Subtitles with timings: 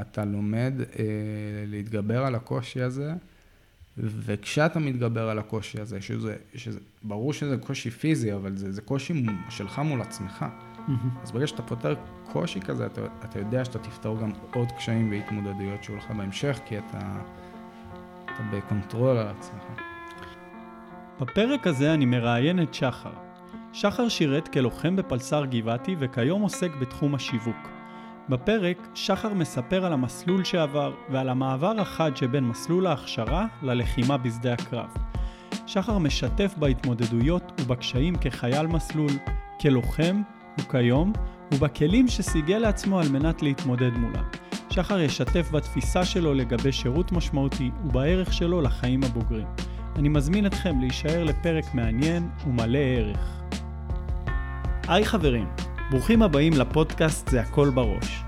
[0.00, 1.04] אתה לומד אה,
[1.66, 3.12] להתגבר על הקושי הזה,
[3.98, 9.26] וכשאתה מתגבר על הקושי הזה, שזה, שזה, ברור שזה קושי פיזי, אבל זה, זה קושי
[9.48, 10.42] שלך מול עצמך.
[10.42, 11.22] Mm-hmm.
[11.22, 11.94] אז ברגע שאתה פותר
[12.32, 16.78] קושי כזה, אתה, אתה יודע שאתה תפתור גם עוד קשיים והתמודדויות שיהיו לך בהמשך, כי
[16.78, 17.20] אתה,
[18.24, 19.80] אתה ב control על עצמך.
[21.20, 23.12] בפרק הזה אני מראיין את שחר.
[23.72, 27.77] שחר שירת כלוחם בפלס"ר גבעתי וכיום עוסק בתחום השיווק.
[28.28, 34.88] בפרק שחר מספר על המסלול שעבר ועל המעבר החד שבין מסלול ההכשרה ללחימה בשדה הקרב.
[35.66, 39.10] שחר משתף בהתמודדויות ובקשיים כחייל מסלול,
[39.60, 40.22] כלוחם
[40.58, 41.12] וכיום,
[41.54, 44.24] ובכלים שסיגל לעצמו על מנת להתמודד מולם.
[44.70, 49.46] שחר ישתף בתפיסה שלו לגבי שירות משמעותי ובערך שלו לחיים הבוגרים.
[49.96, 53.40] אני מזמין אתכם להישאר לפרק מעניין ומלא ערך.
[54.88, 55.46] היי חברים,
[55.90, 58.22] ברוכים הבאים לפודקאסט זה הכל בראש.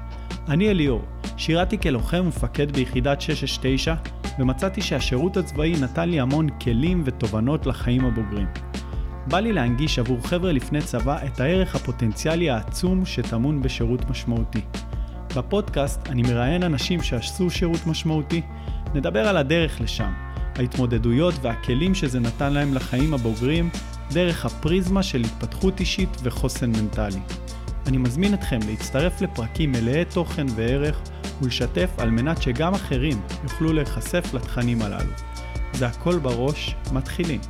[0.49, 1.03] אני אליאור,
[1.37, 3.95] שירתי כלוחם ומפקד ביחידת 669,
[4.39, 8.47] ומצאתי שהשירות הצבאי נתן לי המון כלים ותובנות לחיים הבוגרים.
[9.27, 14.61] בא לי להנגיש עבור חבר'ה לפני צבא את הערך הפוטנציאלי העצום שטמון בשירות משמעותי.
[15.37, 18.43] בפודקאסט אני מראיין אנשים שעשו שירות משמעותי,
[18.95, 20.13] נדבר על הדרך לשם,
[20.57, 23.71] ההתמודדויות והכלים שזה נתן להם לחיים הבוגרים,
[24.13, 27.21] דרך הפריזמה של התפתחות אישית וחוסן מנטלי.
[27.87, 31.03] אני מזמין אתכם להצטרף לפרקים מלאי תוכן וערך
[31.43, 35.13] ולשתף על מנת שגם אחרים יוכלו להיחשף לתכנים הללו.
[35.73, 37.41] זה הכל בראש, מתחילים.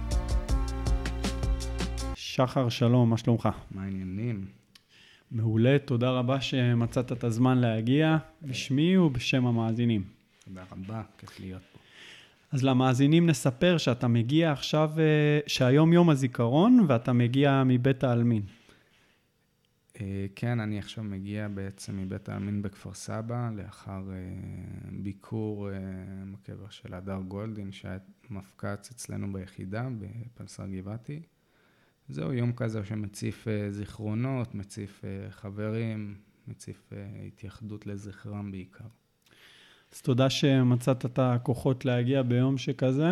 [2.14, 3.48] שחר, שלום, מה שלומך?
[3.70, 4.44] מה העניינים?
[5.30, 10.02] מעולה, תודה רבה שמצאת את הזמן להגיע, בשמי ובשם המאזינים.
[10.44, 11.78] תודה רבה, כיף להיות פה.
[12.52, 15.04] אז למאזינים נספר שאתה מגיע עכשיו, אה,
[15.46, 18.42] שהיום יום הזיכרון ואתה מגיע מבית העלמין.
[20.00, 25.68] אה, כן, אני עכשיו מגיע בעצם מבית העלמין בכפר סבא, לאחר אה, ביקור
[26.32, 27.98] בקבר של הדר גולדין, שהיה
[28.30, 31.22] מפקץ אצלנו ביחידה, בפלסר גבעתי.
[32.08, 36.14] זהו יום כזה שמציף זיכרונות, מציף חברים,
[36.48, 36.92] מציף
[37.26, 38.84] התייחדות לזכרם בעיקר.
[39.92, 43.10] אז תודה שמצאת את הכוחות להגיע ביום שכזה.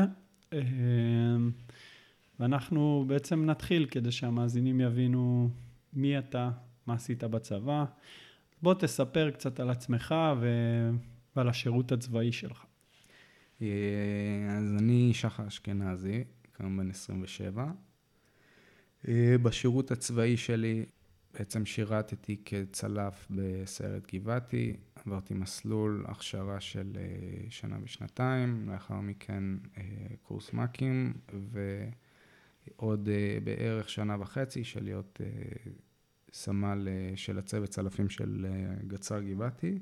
[2.41, 5.51] ואנחנו בעצם נתחיל כדי שהמאזינים יבינו
[5.93, 6.51] מי אתה,
[6.89, 7.85] מה עשית בצבא.
[8.63, 10.49] בוא תספר קצת על עצמך ו...
[11.37, 12.65] ועל השירות הצבאי שלך.
[13.63, 13.67] אה,
[14.59, 16.25] אז אני שחר אשכנזי,
[16.57, 17.67] כיום בן 27.
[19.09, 20.87] אה, בשירות הצבאי שלי
[21.35, 29.45] בעצם שירתתי כצלף בסיירת גבעתי, עברתי מסלול הכשרה של אה, שנה ושנתיים, לאחר מכן
[30.23, 31.15] קורס מ"כים,
[32.79, 33.09] ועוד
[33.45, 35.21] בערך שנה וחצי של להיות
[36.33, 38.47] סמל של הצוות צלפים של
[38.87, 39.79] גצר גבעתי.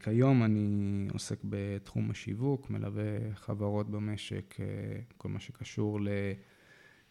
[0.00, 4.56] כיום אני עוסק בתחום השיווק, מלווה חברות במשק,
[5.16, 6.00] כל מה שקשור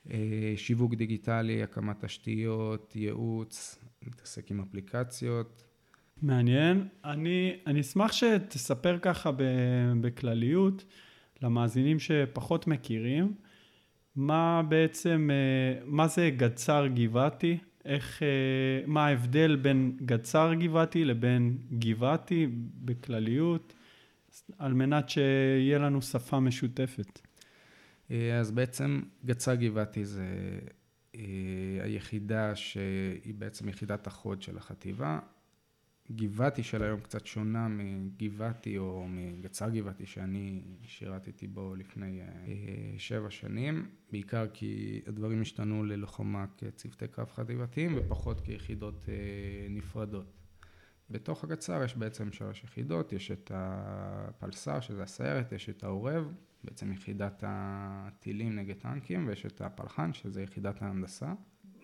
[0.05, 5.63] לשיווק דיגיטלי, הקמת תשתיות, ייעוץ, מתעסק עם אפליקציות.
[6.22, 6.88] מעניין.
[7.05, 9.31] אני, אני אשמח שתספר ככה
[10.01, 10.85] בכלליות
[11.41, 13.33] למאזינים שפחות מכירים,
[14.16, 18.27] מה בעצם, אה, מה זה גצר גבעתי, איך, אה,
[18.88, 22.47] מה ההבדל בין גצר גבעתי לבין גבעתי
[22.85, 23.73] בכלליות,
[24.57, 27.19] על מנת שיהיה לנו שפה משותפת.
[28.11, 30.25] אה, אז בעצם גצר גבעתי זה
[31.81, 35.19] היחידה שהיא בעצם יחידת החוד של החטיבה.
[36.12, 42.28] גבעתי של היום קצת שונה מגבעתי או מגצר גבעתי שאני שירתתי בו לפני אה,
[42.97, 49.14] שבע שנים, בעיקר כי הדברים השתנו ללוחמה כצוותי קרב חטיבתיים ופחות כיחידות אה,
[49.69, 50.34] נפרדות.
[51.09, 56.34] בתוך הגצר יש בעצם שלוש יחידות, יש את הפלס"ר שזה הסיירת, יש את העורב,
[56.64, 61.34] בעצם יחידת הטילים נגד טנקים, ויש את הפלחן שזה יחידת ההנדסה.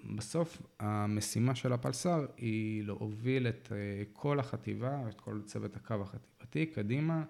[0.04, 6.66] בסוף המשימה של הפלס"ר היא להוביל את אה, כל החטיבה, את כל צוות הקו החטיבתי
[6.66, 7.24] קדימה,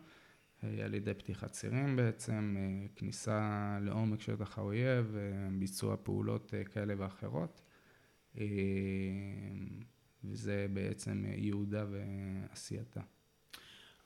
[0.63, 5.17] אה, על ידי פתיחת צירים בעצם, אה, כניסה לעומק שטח האויב,
[5.59, 7.61] ביצוע פעולות כאלה ואחרות.
[10.23, 13.01] וזה בעצם ייעודה ועשייתה.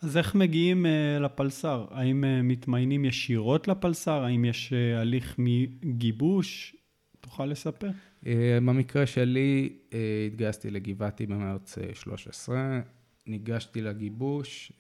[0.02, 0.86] אז איך מגיעים
[1.20, 1.88] לפלס"ר?
[1.92, 4.24] האם מתמיינים ישירות לפלס"ר?
[4.24, 6.76] האם יש הליך מגיבוש?
[7.22, 7.90] תוכל לספר?
[8.26, 12.82] אה, במקרה שלי אה, התגייסתי לגבעתי במרץ 13, אה,
[13.28, 14.72] ניגשתי לגיבוש,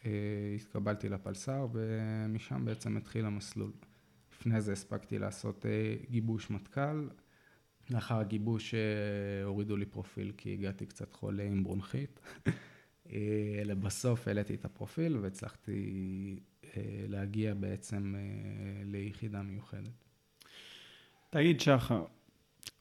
[0.55, 3.71] התקבלתי לפלס"ר ומשם בעצם התחיל המסלול.
[4.33, 5.65] לפני זה הספקתי לעשות
[6.09, 7.07] גיבוש מטכ"ל,
[7.89, 8.73] לאחר הגיבוש
[9.43, 12.19] הורידו לי פרופיל כי הגעתי קצת חולה עם ברונכית,
[13.61, 16.39] אלא בסוף העליתי את הפרופיל והצלחתי
[17.07, 18.15] להגיע בעצם
[18.83, 20.05] ליחידה מיוחדת.
[21.29, 22.05] תגיד, שחר,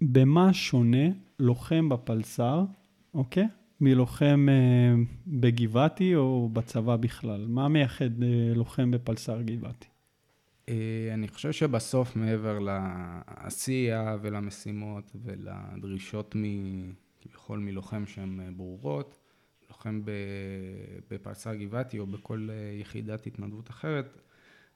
[0.01, 1.07] במה שונה
[1.39, 2.65] לוחם בפלס"ר,
[3.15, 3.49] אוקיי?
[3.81, 4.95] מלוחם אה,
[5.27, 7.47] בגבעתי או בצבא בכלל?
[7.49, 9.87] מה מייחד אה, לוחם בפלס"ר גבעתי?
[10.69, 16.37] אה, אני חושב שבסוף, מעבר לעשייה ולמשימות ולדרישות
[17.21, 19.19] כביכול מלוחם שהן אה, ברורות,
[19.69, 20.03] לוחם
[21.11, 24.19] בפלס"ר גבעתי או בכל אה, יחידת התנדבות אחרת,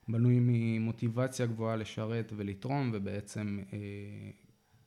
[0.07, 3.77] בנוי ממוטיבציה גבוהה לשרת ולתרום, ובעצם אה,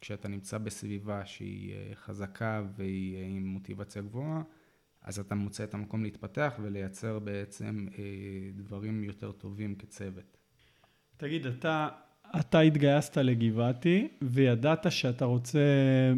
[0.01, 4.43] כשאתה נמצא בסביבה שהיא אה, חזקה והיא אה, עם מוטיבציה גבוהה,
[5.03, 7.87] אז אתה מוצא את המקום להתפתח ולייצר בעצם
[8.55, 10.37] דברים יותר טובים כצוות.
[11.17, 11.89] תגיד, אתה,
[12.41, 15.61] אתה התגייסת לגבעתי וידעת שאתה רוצה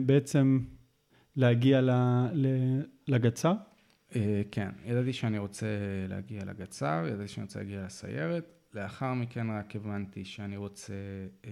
[0.07, 0.61] בעצם
[1.37, 1.81] להגיע
[3.09, 3.53] לגצ"ר?
[4.51, 5.67] כן, ידעתי שאני רוצה
[6.09, 8.62] להגיע לגצ"ר, ידעתי שאני רוצה להגיע לסיירת.
[8.75, 10.93] לאחר מכן רק הבנתי שאני רוצה
[11.45, 11.51] אה,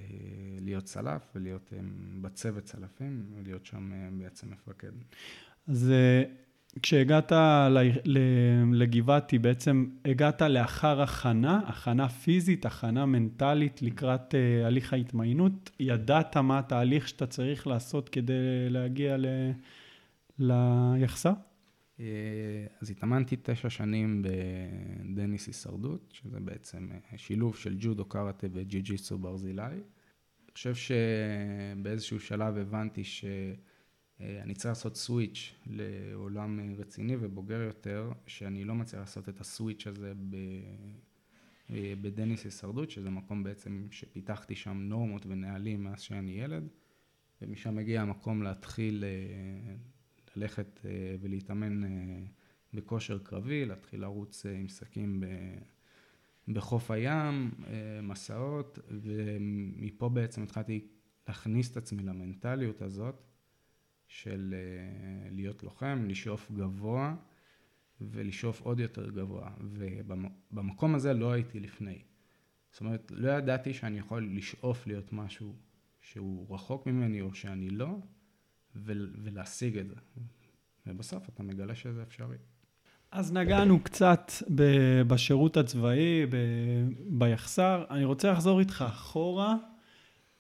[0.60, 1.78] להיות צלף ולהיות אה,
[2.20, 4.92] בצוות צלפים ולהיות שם אה, בעצם מפקד.
[5.68, 5.92] אז
[6.82, 7.32] כשהגעת
[8.72, 14.34] לגבעתי, בעצם הגעת לאחר הכנה, הכנה פיזית, הכנה מנטלית לקראת
[14.64, 18.32] הליך ההתמיינות, ידעת מה התהליך שאתה צריך לעשות כדי
[18.68, 19.26] להגיע ל...
[20.38, 21.32] ליחסה?
[22.00, 29.18] אה, אז התאמנתי תשע שנים בדניס הישרדות, שזה בעצם אה, שילוב של ג'ודו, קראטה וג'י-ג'יסו
[29.18, 29.62] ברזילי.
[29.62, 38.74] אני חושב שבאיזשהו שלב הבנתי שאני צריך לעשות סוויץ' לעולם רציני ובוגר יותר, שאני לא
[38.74, 40.36] מצליח לעשות את הסוויץ' הזה ב...
[41.70, 46.68] אה, בדניס הישרדות, שזה מקום בעצם שפיתחתי שם נורמות ונהלים מאז שאני ילד,
[47.42, 49.04] ומשם הגיע המקום להתחיל
[50.36, 51.88] ללכת אה, ולהתאמן אה,
[52.74, 55.22] בכושר קרבי, להתחיל לרוץ אה, עם שקים
[56.48, 57.50] בחוף הים,
[58.02, 60.86] מסעות, ומפה בעצם התחלתי
[61.28, 63.22] להכניס את עצמי למנטליות הזאת
[64.06, 64.54] של
[65.30, 67.16] להיות לוחם, לשאוף גבוה
[68.00, 72.02] ולשאוף עוד יותר גבוה, ובמקום הזה לא הייתי לפני.
[72.72, 75.56] זאת אומרת, לא ידעתי שאני יכול לשאוף להיות משהו
[76.00, 77.98] שהוא רחוק ממני או שאני לא,
[78.76, 79.94] ולהשיג את זה.
[80.86, 82.36] ובסוף אתה מגלה שזה אפשרי.
[83.12, 84.32] אז נגענו קצת
[85.06, 86.26] בשירות הצבאי,
[87.08, 87.84] ביחסר.
[87.90, 89.56] אני רוצה לחזור איתך אחורה,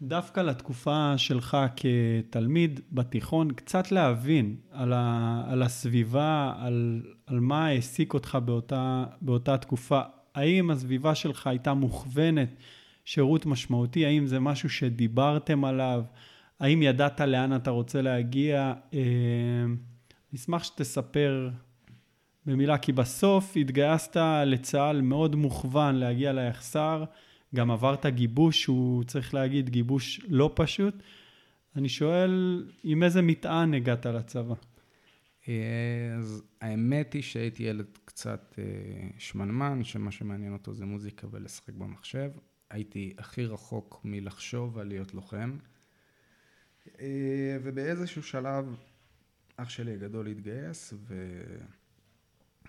[0.02, 8.14] דווקא לתקופה שלך כתלמיד בתיכון, קצת להבין על, ה, על הסביבה, על, על מה העסיק
[8.14, 10.00] אותך באותה, באותה תקופה.
[10.34, 12.56] האם הסביבה שלך הייתה מוכוונת
[13.04, 14.06] שירות משמעותי?
[14.06, 16.04] האם זה משהו שדיברתם עליו?
[16.60, 18.72] האם ידעת לאן אתה רוצה להגיע?
[18.94, 19.00] אה,
[20.32, 21.50] נשמח שתספר
[22.46, 24.16] במילה, כי בסוף התגייסת
[24.46, 27.04] לצה"ל מאוד מוכוון להגיע ליחסר,
[27.54, 30.94] גם עברת גיבוש שהוא, צריך להגיד, גיבוש לא פשוט.
[31.76, 34.54] אני שואל, עם איזה מטען הגעת לצבא?
[35.48, 38.64] אה, אז האמת היא שהייתי ילד קצת אה,
[39.18, 42.30] שמנמן, שמה שמעניין אותו זה מוזיקה ולשחק במחשב.
[42.70, 45.56] הייתי הכי רחוק מלחשוב על להיות לוחם.
[47.00, 48.76] אה, ובאיזשהו שלב
[49.56, 50.94] אח שלי הגדול התגייס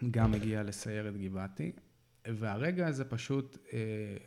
[0.01, 1.71] וגם הגיע לסיירת גבעתי,
[2.27, 4.17] והרגע הזה פשוט אה,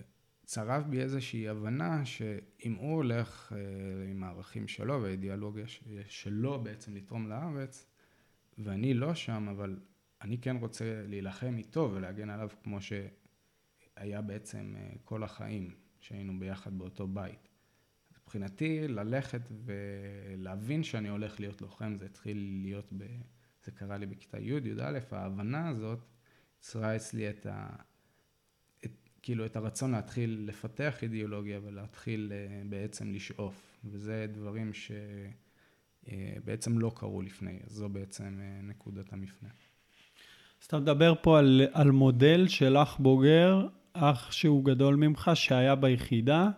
[0.45, 5.65] צרב בי איזושהי הבנה שאם הוא הולך אה, עם הערכים שלו והאידיאולוגיה
[6.09, 7.87] שלו בעצם לתרום לארץ,
[8.59, 9.81] ואני לא שם, אבל
[10.23, 17.07] אני כן רוצה להילחם איתו ולהגן עליו כמו שהיה בעצם כל החיים שהיינו ביחד באותו
[17.07, 17.54] בית.
[18.25, 23.05] מבחינתי, ללכת ולהבין שאני הולך להיות לוחם, זה התחיל להיות, ב...
[23.65, 25.99] זה קרה לי בכיתה י', י"א, ההבנה הזאת
[26.59, 27.67] יצרה אצלי את ה...
[28.85, 28.91] את,
[29.23, 34.73] כאילו, את הרצון להתחיל לפתח אידיאולוגיה ולהתחיל אה, בעצם לשאוף, וזה דברים
[36.05, 39.49] שבעצם אה, לא קרו לפני, אז זו בעצם אה, נקודת המפנה.
[40.61, 45.75] אז אתה מדבר פה על, על מודל של אח בוגר, אח שהוא גדול ממך, שהיה
[45.75, 46.51] ביחידה.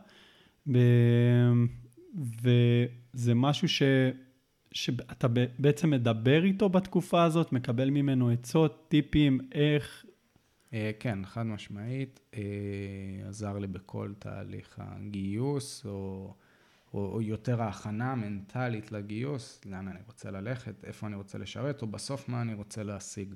[2.43, 3.83] וזה משהו ש...
[4.73, 10.05] שאתה בעצם מדבר איתו בתקופה הזאת, מקבל ממנו עצות, טיפים, איך...
[10.73, 12.41] אה, כן, חד משמעית, אה,
[13.29, 16.35] עזר לי בכל תהליך הגיוס, או,
[16.95, 21.87] או, או יותר ההכנה המנטלית לגיוס, לאן אני רוצה ללכת, איפה אני רוצה לשרת, או
[21.87, 23.35] בסוף מה אני רוצה להשיג.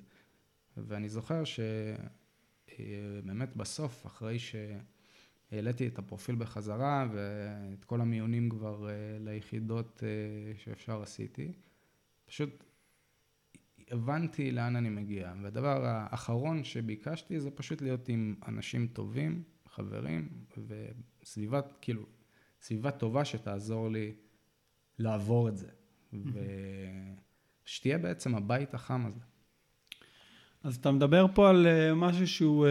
[0.76, 4.56] ואני זוכר שבאמת אה, בסוף, אחרי ש...
[5.52, 11.52] העליתי את הפרופיל בחזרה ואת כל המיונים כבר אה, ליחידות אה, שאפשר עשיתי.
[12.26, 12.64] פשוט
[13.90, 15.32] הבנתי לאן אני מגיע.
[15.42, 20.28] והדבר האחרון שביקשתי זה פשוט להיות עם אנשים טובים, חברים,
[21.22, 22.06] וסביבת, כאילו,
[22.60, 24.12] סביבה טובה שתעזור לי
[24.98, 25.68] לעבור את זה.
[27.64, 29.20] ושתהיה בעצם הבית החם הזה.
[30.62, 32.66] אז אתה מדבר פה על אה, משהו שהוא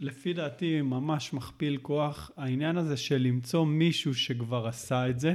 [0.00, 5.34] לפי דעתי ממש מכפיל כוח, העניין הזה של למצוא מישהו שכבר עשה את זה,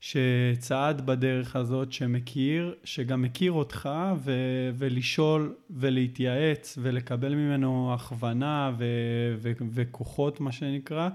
[0.00, 3.88] שצעד בדרך הזאת, שמכיר, שגם מכיר אותך,
[4.24, 11.08] ו- ולשאול ולהתייעץ ולקבל ממנו הכוונה ו- ו- וכוחות, מה שנקרא,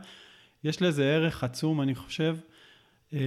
[0.63, 2.37] יש לזה ערך עצום, אני חושב.
[3.13, 3.19] אה,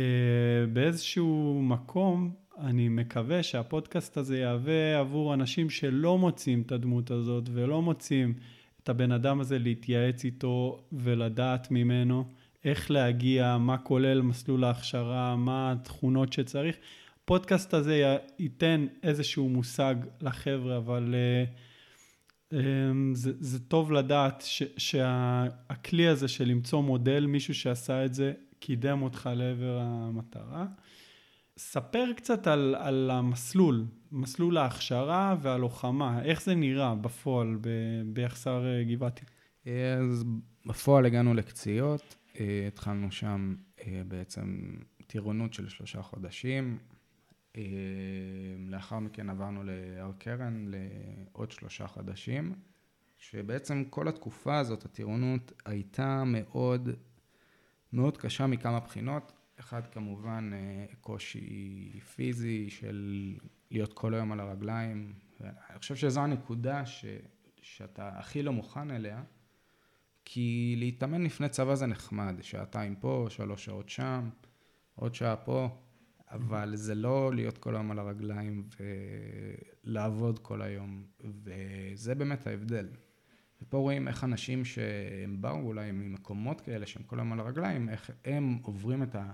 [0.73, 7.83] באיזשהו מקום, אני מקווה שהפודקאסט הזה יהווה עבור אנשים שלא מוצאים את הדמות הזאת ולא
[7.83, 8.35] מוצאים
[8.89, 12.25] את הבן אדם הזה להתייעץ איתו ולדעת ממנו
[12.65, 16.77] איך להגיע, מה כולל מסלול ההכשרה, מה התכונות שצריך.
[17.25, 22.57] הפודקאסט הזה ייתן איזשהו מושג לחבר'ה, אבל uh, um,
[23.13, 29.03] זה, זה טוב לדעת ש, שהכלי הזה של למצוא מודל, מישהו שעשה את זה, קידם
[29.03, 30.67] אותך לעבר המטרה.
[31.59, 37.59] ספר קצת על, על המסלול, מסלול ההכשרה והלוחמה, איך זה נראה בפועל
[38.07, 39.25] ביחסר אה, גבעתי?
[39.65, 40.25] אז
[40.67, 44.75] בפועל הגענו לקציעות, אה, התחלנו שם אה, בעצם
[45.07, 46.79] טירונות של שלושה חודשים,
[48.59, 52.55] לאחר מכן עברנו להר קרן לעוד שלושה חודשים,
[53.19, 56.89] שבעצם כל התקופה הזאת, הטירונות, הייתה מאוד,
[57.93, 59.33] מאוד קשה מכמה בחינות.
[59.61, 63.35] אחד כמובן אה, קושי פיזי של
[63.71, 65.13] להיות כל היום על הרגליים.
[65.41, 67.05] אני חושב שזו הנקודה ש,
[67.63, 69.23] שאתה הכי לא מוכן אליה,
[70.25, 74.29] כי להתאמן לפני צבא זה נחמד, שעתיים פה, שלוש שעות שם,
[74.95, 75.69] עוד שעה פה,
[76.31, 78.69] אבל זה לא להיות כל היום על הרגליים
[79.85, 82.89] ולעבוד כל היום, וזה באמת ההבדל.
[83.63, 88.11] ופה רואים איך אנשים שהם באו אולי ממקומות כאלה שהם כל היום על הרגליים, איך
[88.25, 89.33] הם עוברים את ה...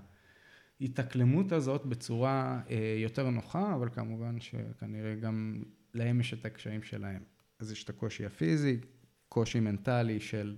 [0.81, 5.63] ההתאקלמות הזאת בצורה אה, יותר נוחה, אבל כמובן שכנראה גם
[5.93, 7.23] להם יש את הקשיים שלהם.
[7.59, 8.79] אז יש את הקושי הפיזי,
[9.29, 10.57] קושי מנטלי של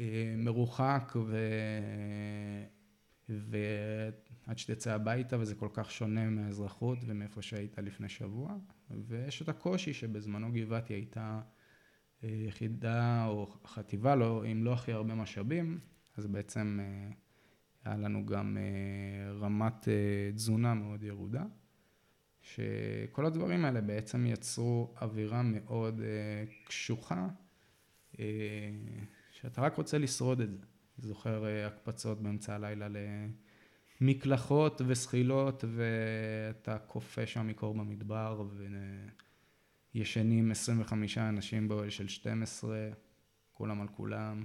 [0.00, 1.36] אה, מרוחק ו...
[3.28, 8.56] ועד שתצא הביתה וזה כל כך שונה מהאזרחות ומאיפה שהיית לפני שבוע.
[8.90, 11.40] ויש את הקושי שבזמנו גבעתי הייתה
[12.24, 15.78] אה, יחידה או חטיבה, לא, עם לא הכי הרבה משאבים,
[16.16, 16.80] אז בעצם
[17.88, 21.44] היה לנו גם אה, רמת אה, תזונה מאוד ירודה,
[22.40, 27.28] שכל הדברים האלה בעצם יצרו אווירה מאוד אה, קשוחה,
[29.32, 30.58] שאתה רק רוצה לשרוד את זה.
[30.98, 32.88] זוכר הקפצות באמצע הלילה
[34.00, 38.42] למקלחות וזחילות, ואתה קופא שם מקור במדבר,
[39.94, 42.90] וישנים 25 אנשים באוהל של 12,
[43.52, 44.44] כולם על כולם.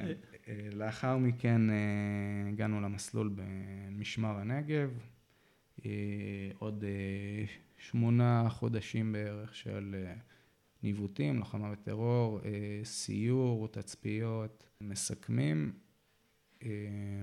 [0.00, 0.28] כן.
[0.48, 1.76] אה, לאחר מכן אה,
[2.48, 4.90] הגענו למסלול במשמר הנגב,
[5.84, 5.90] אה,
[6.58, 6.84] עוד
[7.76, 10.06] שמונה חודשים בערך של
[10.82, 12.40] ניווטים, לוחמה בטרור,
[12.84, 15.72] סיור, תצפיות, מסכמים.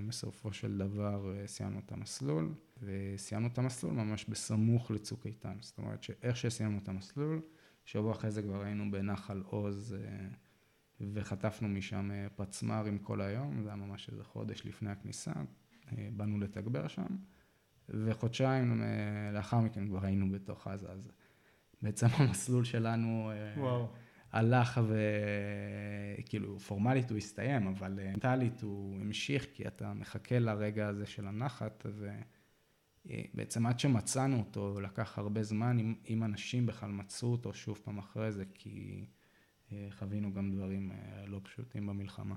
[0.08, 5.58] בסופו של דבר סיימנו את המסלול, וסיימנו את המסלול ממש בסמוך לצוק איתן.
[5.62, 7.42] זאת אומרת שאיך שסיימנו את המסלול,
[7.86, 9.96] שבוע אחרי זה כבר היינו בנחל עוז
[11.14, 15.32] וחטפנו משם אה, פצמ"רים כל היום, זה היה ממש איזה חודש לפני הכניסה,
[15.92, 17.08] אה, באנו לתגבר שם,
[17.90, 21.12] וחודשיים אה, לאחר מכן כבר היינו בתוך עזה, אז
[21.82, 23.88] בעצם המסלול שלנו וואו.
[24.32, 24.82] הלך
[26.18, 31.86] וכאילו פורמלית הוא הסתיים, אבל מנטלית הוא המשיך, כי אתה מחכה לרגע הזה של הנחת,
[33.06, 37.98] ובעצם עד שמצאנו אותו לקח הרבה זמן, אם, אם אנשים בכלל מצאו אותו שוב פעם
[37.98, 39.06] אחרי זה, כי...
[39.76, 42.36] אה, חווינו גם דברים אה, לא פשוטים במלחמה.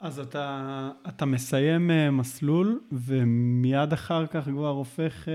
[0.00, 5.28] אז אתה, אתה מסיים אה, מסלול ומיד אחר כך כבר הופך,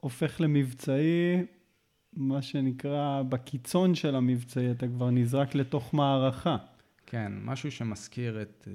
[0.00, 1.44] הופך למבצעי,
[2.12, 6.56] מה שנקרא בקיצון של המבצעי, אתה כבר נזרק לתוך מערכה.
[7.06, 8.68] כן, משהו שמזכיר את,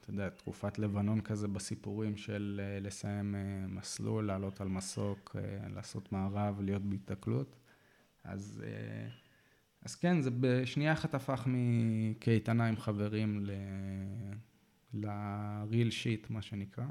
[0.00, 3.34] אתה יודע, תקופת לבנון כזה בסיפורים של לסיים
[3.68, 5.36] מסלול, לעלות על מסוק,
[5.74, 7.56] לעשות מערב, להיות בהיתקלות.
[8.24, 8.62] אז
[9.84, 13.46] אז כן, זה בשנייה אחת הפך מקייטנה עם חברים
[14.92, 16.84] ל-real shit, מה שנקרא.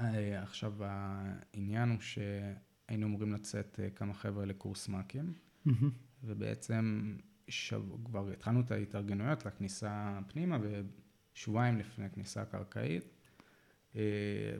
[0.00, 5.32] אה, עכשיו, העניין הוא שהיינו אמורים לצאת אה, כמה חבר'ה לקורס מ"כים,
[6.24, 7.16] ובעצם
[7.48, 7.82] שב...
[8.04, 10.58] כבר התחלנו את ההתארגנויות לכניסה פנימה,
[11.34, 13.04] ושבועיים לפני הכניסה הקרקעית,
[13.96, 14.00] אה,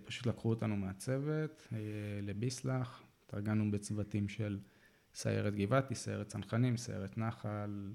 [0.04, 1.68] פשוט לקחו אותנו מהצוות
[2.22, 4.58] לביסלח, התארגנו בצוותים של
[5.14, 7.92] סיירת גבעתי, סיירת צנחנים, סיירת נחל,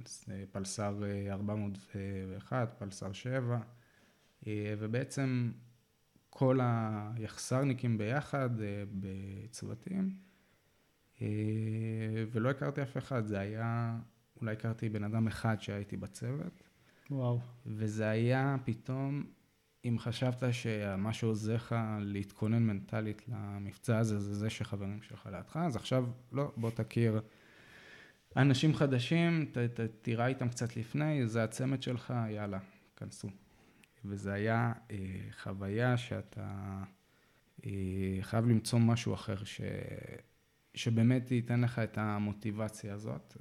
[0.51, 0.95] פלס"ר
[1.31, 3.59] 401, פלס"ר 7,
[4.47, 5.51] ובעצם
[6.29, 8.49] כל היחסרניקים ביחד
[8.91, 10.17] בצוותים,
[12.31, 13.97] ולא הכרתי אף אחד, זה היה,
[14.41, 16.63] אולי הכרתי בן אדם אחד שהייתי בצוות.
[17.11, 17.39] וואו.
[17.65, 19.23] וזה היה פתאום,
[19.87, 25.75] אם חשבת שמה שעוזר לך להתכונן מנטלית למבצע הזה, זה זה שחברים שלך לידך, אז
[25.75, 27.21] עכשיו, לא, בוא תכיר
[28.37, 32.59] אנשים חדשים, ת, ת, תירה איתם קצת לפני, זה הצמד שלך, יאללה,
[32.95, 33.27] כנסו.
[34.05, 34.97] וזה היה אה,
[35.43, 36.83] חוויה שאתה
[37.65, 39.61] אה, חייב למצוא משהו אחר ש,
[40.73, 43.37] שבאמת ייתן לך את המוטיבציה הזאת.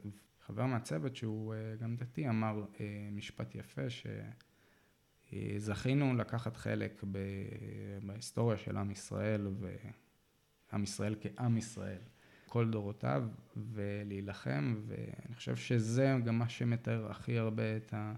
[0.46, 3.90] חבר מהצוות שהוא אה, גם דתי אמר אה, משפט יפה
[5.30, 7.04] שזכינו לקחת חלק
[8.02, 9.48] בהיסטוריה של עם ישראל
[10.70, 12.00] ועם ישראל כעם ישראל
[12.48, 18.14] כל דורותיו ולהילחם ואני חושב שזה גם מה שמתאר הכי הרבה את ה...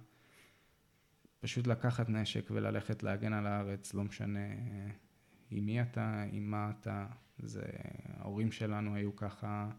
[1.40, 4.48] פשוט לקחת נשק וללכת להגן על הארץ, לא משנה
[5.50, 7.06] עם מי אתה, עם מה אתה,
[7.38, 7.62] זה
[8.16, 9.70] ההורים שלנו היו ככה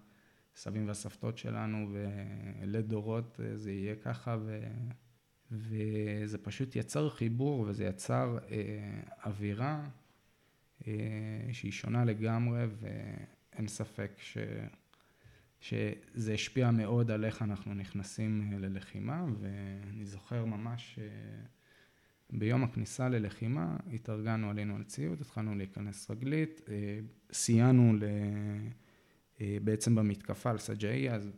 [0.56, 4.60] הסבים והסבתות שלנו ולדורות אה, זה יהיה ככה ו...
[5.52, 9.90] וזה פשוט יצר חיבור וזה יצר אה, אווירה
[10.88, 10.94] אה,
[11.52, 14.38] שהיא שונה לגמרי ואין ספק ש...
[15.62, 21.08] שזה השפיע מאוד על איך אנחנו נכנסים אה, ללחימה ואני זוכר ממש אה,
[22.30, 27.00] ביום הכניסה ללחימה התארגנו עלינו על ציוד, התחלנו להיכנס רגלית, אה,
[27.32, 28.04] סייענו ל...
[29.64, 31.32] בעצם במתקפה על סג'אי, אז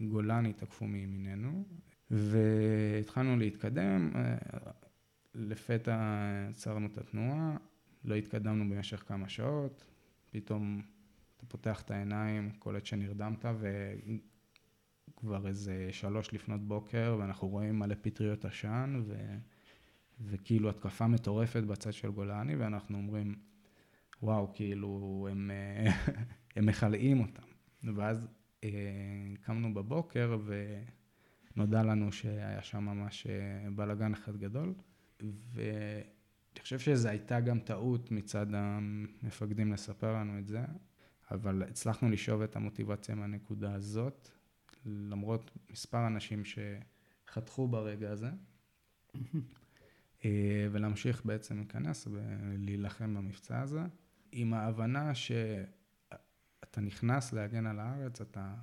[0.00, 1.64] גולני תקפו מימיננו,
[2.10, 4.36] והתחלנו להתקדם, אה,
[5.34, 5.98] לפתע
[6.50, 7.56] עצרנו את התנועה,
[8.04, 9.84] לא התקדמנו במשך כמה שעות,
[10.30, 10.82] פתאום
[11.36, 13.44] אתה פותח את העיניים, קולט שנרדמת
[15.08, 19.14] וכבר איזה שלוש לפנות בוקר ואנחנו רואים מלא פטריות עשן ו...
[20.20, 23.34] וכאילו התקפה מטורפת בצד של גולני ואנחנו אומרים
[24.22, 25.50] וואו כאילו הם
[26.56, 27.42] הם מכלאים אותם.
[27.96, 28.28] ואז
[28.64, 28.70] אה,
[29.40, 30.38] קמנו בבוקר
[31.56, 34.74] ונודע לנו שהיה שם ממש אה, בלאגן אחד גדול.
[35.20, 40.64] ואני חושב שזו הייתה גם טעות מצד המפקדים לספר לנו את זה,
[41.30, 44.28] אבל הצלחנו לשאוב את המוטיבציה מהנקודה הזאת,
[44.84, 48.30] למרות מספר אנשים שחתכו ברגע הזה,
[50.24, 53.82] אה, ולהמשיך בעצם להיכנס ולהילחם במבצע הזה,
[54.32, 55.32] עם ההבנה ש...
[56.64, 58.54] אתה נכנס להגן על הארץ, אתה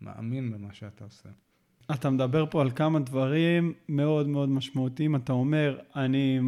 [0.00, 1.28] מאמין במה שאתה עושה.
[1.94, 5.16] אתה מדבר פה על כמה דברים מאוד מאוד משמעותיים.
[5.16, 6.40] אתה אומר, אני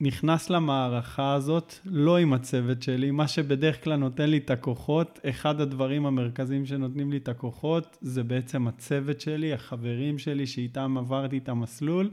[0.00, 5.60] נכנס למערכה הזאת לא עם הצוות שלי, מה שבדרך כלל נותן לי את הכוחות, אחד
[5.60, 11.48] הדברים המרכזיים שנותנים לי את הכוחות זה בעצם הצוות שלי, החברים שלי שאיתם עברתי את
[11.48, 12.10] המסלול,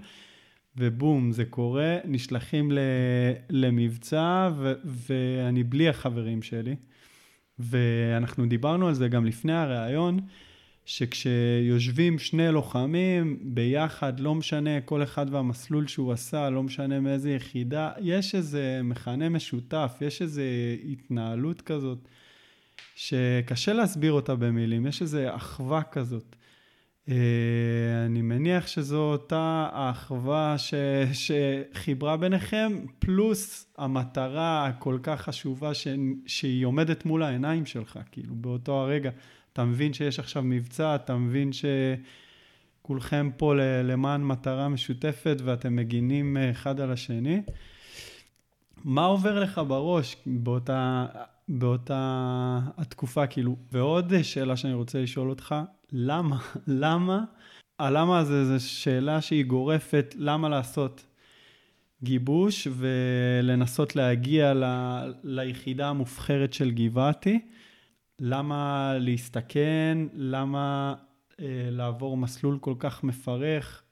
[0.78, 2.72] ובום, זה קורה, נשלחים
[3.50, 6.76] למבצע ו- ואני בלי החברים שלי.
[7.60, 10.20] ואנחנו דיברנו על זה גם לפני הריאיון,
[10.90, 17.92] שכשיושבים שני לוחמים ביחד, לא משנה כל אחד והמסלול שהוא עשה, לא משנה מאיזה יחידה,
[18.02, 20.44] יש איזה מכנה משותף, יש איזה
[20.92, 22.08] התנהלות כזאת,
[22.96, 26.36] שקשה להסביר אותה במילים, יש איזה אחווה כזאת.
[27.10, 27.16] אה,
[28.06, 30.74] אני מניח שזו אותה האחווה ש...
[31.14, 35.88] שחיברה ביניכם, פלוס המטרה הכל כך חשובה ש...
[36.26, 39.12] שהיא עומדת מול העיניים שלך, כאילו באותו הרגע.
[39.54, 41.50] אתה מבין שיש עכשיו מבצע, אתה מבין
[42.82, 47.42] שכולכם פה למען מטרה משותפת ואתם מגינים אחד על השני.
[48.84, 51.06] מה עובר לך בראש באותה,
[51.48, 53.56] באותה התקופה, כאילו?
[53.72, 55.56] ועוד שאלה שאני רוצה לשאול אותך,
[55.92, 56.38] למה?
[56.68, 57.24] למה?
[57.80, 61.06] הלמה הזה זו שאלה שהיא גורפת, למה לעשות
[62.04, 64.64] גיבוש ולנסות להגיע ל,
[65.24, 67.40] ליחידה המובחרת של גבעתי?
[68.20, 69.98] למה להסתכן?
[70.14, 70.96] למה
[71.40, 73.84] אה, לעבור מסלול כל כך מפרך?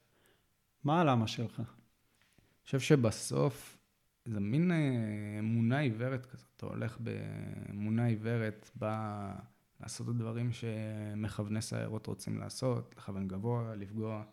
[0.83, 1.59] מה הלמה שלך?
[1.59, 1.65] אני
[2.65, 3.77] חושב שבסוף
[4.25, 6.47] זה מין אה, אמונה עיוורת כזאת.
[6.57, 9.33] אתה הולך באמונה עיוורת, בא...
[9.81, 14.23] לעשות את הדברים שמכווני סיירות רוצים לעשות, לכוון גבוה, לפגוע.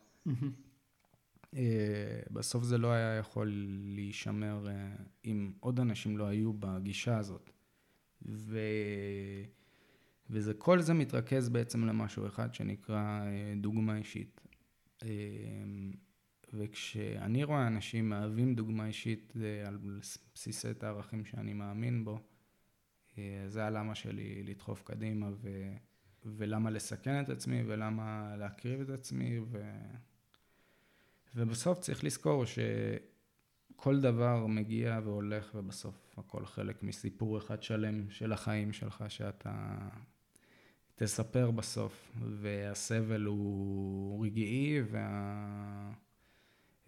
[1.57, 3.52] אה, בסוף זה לא היה יכול
[3.94, 4.92] להישמר אה,
[5.24, 7.50] אם עוד אנשים לא היו בגישה הזאת.
[8.26, 8.59] ו...
[10.35, 14.40] וזה, כל זה מתרכז בעצם למשהו אחד שנקרא אה, דוגמה אישית.
[16.53, 19.33] וכשאני רואה אנשים מהווים דוגמה אישית
[19.66, 19.79] על
[20.35, 22.18] בסיס את הערכים שאני מאמין בו,
[23.47, 25.73] זה הלמה שלי לדחוף קדימה ו...
[26.25, 29.62] ולמה לסכן את עצמי ולמה להקריב את עצמי ו...
[31.35, 38.73] ובסוף צריך לזכור שכל דבר מגיע והולך ובסוף הכל חלק מסיפור אחד שלם של החיים
[38.73, 39.77] שלך שאתה
[40.94, 45.92] תספר בסוף והסבל הוא רגעי וה...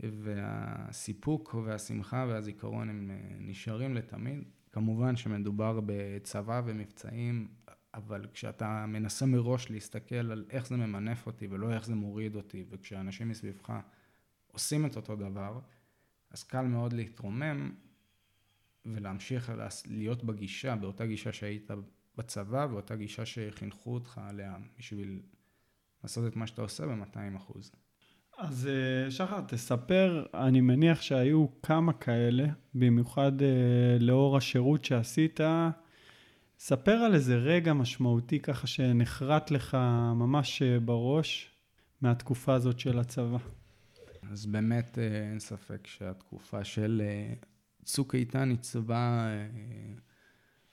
[0.00, 4.44] והסיפוק והשמחה והזיכרון הם נשארים לתמיד.
[4.72, 7.48] כמובן שמדובר בצבא ומבצעים,
[7.94, 12.64] אבל כשאתה מנסה מראש להסתכל על איך זה ממנף אותי ולא איך זה מוריד אותי,
[12.70, 13.72] וכשאנשים מסביבך
[14.52, 15.60] עושים את אותו דבר,
[16.30, 17.72] אז קל מאוד להתרומם
[18.86, 19.52] ולהמשיך
[19.86, 21.70] להיות בגישה, באותה גישה שהיית
[22.16, 25.20] בצבא ואותה גישה שחינכו אותך עליה בשביל
[26.02, 27.72] לעשות את מה שאתה עושה ב-200 אחוז.
[28.38, 35.40] אז אה, שחר, תספר, אני מניח שהיו כמה כאלה, במיוחד אה, לאור השירות שעשית.
[36.58, 39.74] ספר על איזה רגע משמעותי ככה שנחרט לך
[40.14, 41.50] ממש אה, בראש
[42.00, 43.38] מהתקופה הזאת של הצבא.
[44.30, 47.02] אז באמת אין ספק שהתקופה של
[47.84, 49.28] צוק איתן עיצבה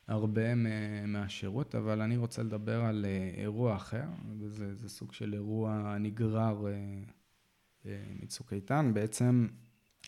[0.07, 0.55] הרבה
[1.07, 3.05] מהשירות, אבל אני רוצה לדבר על
[3.37, 4.05] אירוע אחר,
[4.39, 6.65] וזה סוג של אירוע נגרר
[8.21, 8.91] מצוק איתן.
[8.93, 9.47] בעצם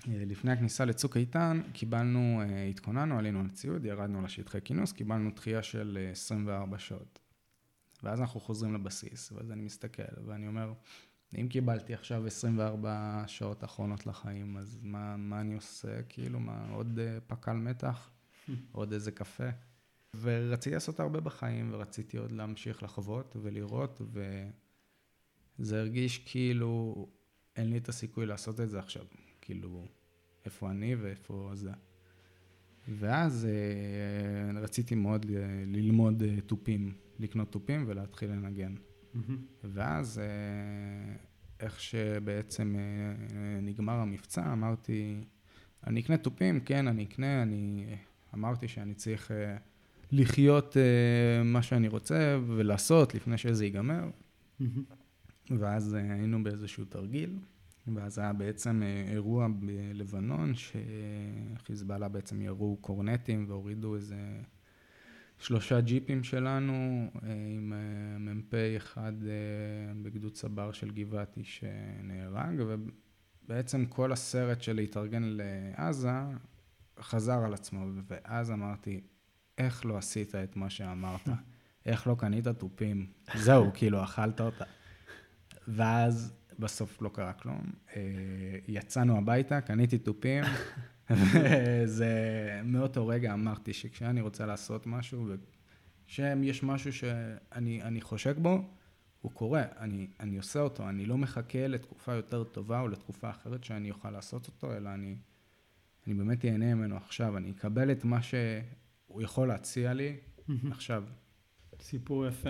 [0.07, 5.31] אה, לפני הכניסה לצוק איתן קיבלנו, אה, התכוננו, עלינו על ציוד, ירדנו לשטחי כינוס, קיבלנו
[5.35, 7.19] דחייה של 24 אה, שעות.
[8.03, 10.73] ואז אנחנו חוזרים לבסיס, ואז אני מסתכל ואני אומר,
[11.41, 16.03] אם קיבלתי עכשיו 24 שעות אחרונות לחיים, אז מה, מה אני עושה?
[16.03, 18.09] כאילו, מה, עוד פק"ל מתח?
[18.71, 19.49] עוד איזה קפה?
[20.21, 24.01] ורציתי לעשות הרבה בחיים, ורציתי עוד להמשיך לחוות ולראות,
[25.59, 27.07] וזה הרגיש כאילו
[27.55, 29.05] אין לי את הסיכוי לעשות את זה עכשיו.
[29.41, 29.87] כאילו,
[30.45, 31.71] איפה אני ואיפה זה.
[32.87, 35.25] ואז אה, רציתי מאוד
[35.65, 38.75] ללמוד אה, תופים, לקנות תופים ולהתחיל לנגן.
[38.75, 39.17] Mm-hmm.
[39.63, 41.15] ואז אה,
[41.59, 42.75] איך שבעצם
[43.61, 45.23] נגמר המבצע, אמרתי,
[45.87, 47.85] אני אקנה תופים, כן, אני אקנה, אני
[48.33, 49.31] אמרתי שאני צריך
[50.11, 54.09] לחיות אה, מה שאני רוצה ולעשות לפני שזה ייגמר.
[55.59, 57.39] ואז אה, היינו באיזשהו תרגיל,
[57.95, 64.41] ואז היה בעצם אה, אירוע בלבנון, שחיזבאללה בעצם ירו קורנטים והורידו איזה
[65.37, 67.73] שלושה ג'יפים שלנו, אה, עם
[68.19, 69.13] מ"פ אחד
[70.01, 72.55] בגדוד צבר של גבעתי שנהרג,
[73.43, 76.09] ובעצם כל הסרט של להתארגן לעזה
[76.99, 79.01] חזר על עצמו, ואז אמרתי,
[79.57, 81.29] איך לא עשית את מה שאמרת?
[81.85, 83.07] איך לא קנית תופים?
[83.45, 84.65] זהו, כאילו, אכלת אותה.
[85.67, 87.61] ואז בסוף לא קרה כלום.
[87.95, 88.01] אה,
[88.67, 90.43] יצאנו הביתה, קניתי תופים,
[91.09, 92.11] וזה,
[92.63, 95.29] מאותו רגע אמרתי שכשאני רוצה לעשות משהו,
[96.07, 98.63] וכשיש משהו שאני חושק בו,
[99.21, 103.63] הוא קורה, אני, אני עושה אותו, אני לא מחכה לתקופה יותר טובה או לתקופה אחרת
[103.63, 105.15] שאני אוכל לעשות אותו, אלא אני,
[106.07, 108.21] אני באמת אהנה ממנו עכשיו, אני אקבל את מה
[109.15, 110.17] שהוא יכול להציע לי
[110.71, 111.03] עכשיו.
[111.81, 112.49] סיפור יפה.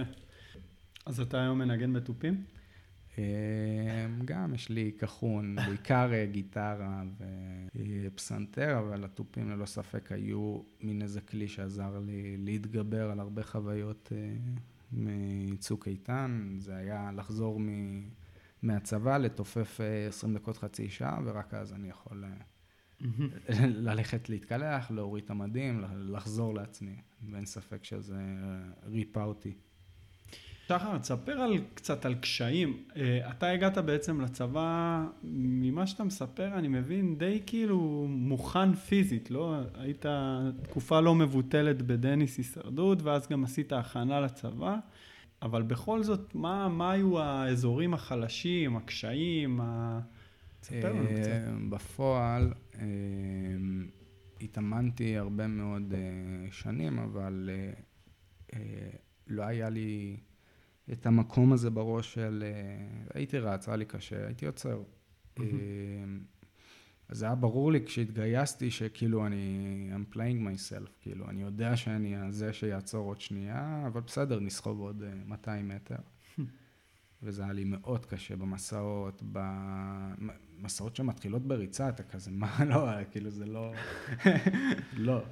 [1.06, 2.44] אז אתה היום מנגן בתופים?
[3.18, 3.24] אמ,
[4.26, 7.04] גם יש לי כחון, בעיקר אה, גיטרה
[8.06, 14.12] ופסנתר, אבל התופים ללא ספק היו מין איזה כלי שעזר לי להתגבר על הרבה חוויות
[14.16, 14.36] אה,
[14.92, 16.56] מצוק איתן.
[16.60, 17.60] זה היה לחזור
[18.62, 22.24] מהצבא, לתופף 20 אה, דקות, חצי שעה, ורק אז אני יכול
[23.60, 26.96] ללכת להתקלח, להוריד את המדים, לחזור לעצמי.
[27.32, 28.22] ואין ספק שזה
[28.88, 29.54] ריפא אותי.
[30.68, 32.84] שחר, תספר על, קצת על קשיים.
[32.96, 39.56] אה, אתה הגעת בעצם לצבא, ממה שאתה מספר, אני מבין, די כאילו מוכן פיזית, לא?
[39.74, 40.06] היית
[40.64, 44.78] תקופה לא מבוטלת בדניס הישרדות, ואז גם עשית הכנה לצבא,
[45.42, 49.62] אבל בכל זאת, מה, מה היו האזורים החלשים, הקשיים?
[49.62, 50.00] ה...
[50.68, 51.30] תספר לנו קצת.
[51.30, 52.86] אה, בפועל, אה,
[54.42, 55.94] התאמנתי הרבה מאוד
[56.52, 57.50] שנים, אבל
[59.28, 60.18] לא היה לי...
[60.92, 64.84] את המקום הזה בראש של אה, הייתי רץ, היה לי קשה, הייתי עוצר.
[65.40, 65.46] אה,
[67.10, 72.16] אז זה היה ברור לי כשהתגייסתי שכאילו אני, I'm playing myself, כאילו, אני יודע שאני
[72.30, 75.96] זה שיעצור עוד שנייה, אבל בסדר, נסחוב עוד 200 אה, מטר.
[77.24, 79.24] וזה היה לי מאוד קשה במסעות,
[80.66, 83.74] במסעות שמתחילות בריצה, אתה כזה, מה לא, כאילו זה לא,
[84.98, 85.24] לא.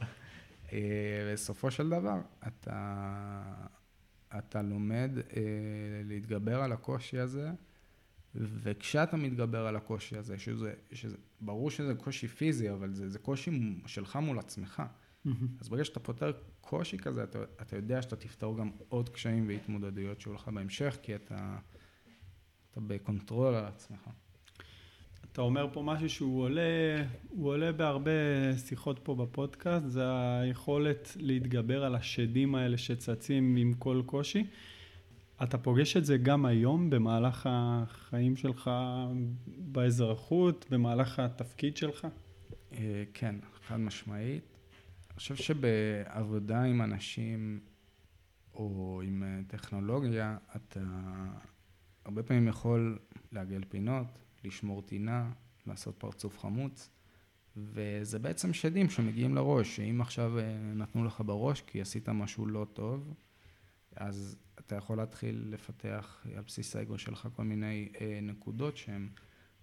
[1.34, 3.67] בסופו של דבר, אתה...
[4.38, 5.41] אתה לומד אה,
[6.06, 7.52] להתגבר על הקושי הזה,
[8.36, 13.52] וכשאתה מתגבר על הקושי הזה, שזה, שזה, ברור שזה קושי פיזי, אבל זה, זה קושי
[13.86, 14.84] שלך מול עצמך.
[15.60, 20.22] אז ברגע שאתה פותר קושי כזה, אתה, אתה יודע שאתה תפתור גם עוד קשיים והתמודדויות
[20.21, 21.58] שיהיו לך בהמשך, כי אתה,
[22.72, 24.10] אתה ב control על עצמך.
[25.34, 26.62] אתה אומר פה משהו שהוא עולה,
[27.30, 28.12] הוא עולה בהרבה
[28.65, 30.04] שיחות פה בפודקאסט, זה
[30.41, 34.46] היכולת להתגבר על השדים האלה שצצים עם כל קושי.
[35.43, 38.72] אתה פוגש את זה גם היום במהלך החיים שלך
[39.58, 42.08] באזרחות, במהלך התפקיד שלך?
[42.74, 43.36] אה, כן,
[43.67, 44.43] חד משמעית.
[45.10, 47.60] אני חושב שבעבודה עם אנשים
[48.54, 50.80] או עם אה, טכנולוגיה, אתה
[52.06, 53.00] הרבה פעמים יכול
[53.32, 54.08] לעגל פינות,
[54.43, 55.32] לשמור טינה,
[55.67, 56.89] לעשות פרצוף חמוץ,
[57.58, 62.67] וזה בעצם שדים שמגיעים לראש, שאם עכשיו אה, נתנו לך בראש כי עשית משהו לא
[62.73, 63.13] טוב,
[63.95, 69.10] אז אתה יכול להתחיל לפתח על בסיס האגו שלך כל מיני אה, נקודות שהן